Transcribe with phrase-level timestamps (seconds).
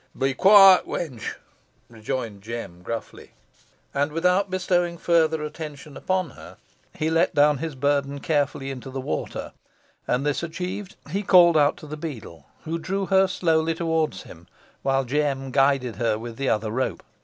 [0.17, 1.35] "Be quiet, wench,"
[1.87, 3.33] rejoined Jem, gruffly.
[3.93, 6.57] And without bestowing further attention upon her,
[6.95, 9.51] he let down his burden carefully into the water;
[10.07, 14.47] and this achieved, he called out to the beadle, who drew her slowly towards him,
[14.81, 17.03] while Jem guided her with the other rope.